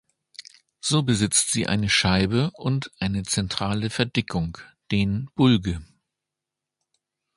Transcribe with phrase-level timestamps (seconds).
[0.79, 4.57] So besitzt sie eine Scheibe und eine zentrale Verdickung
[4.91, 5.83] (den Bulge).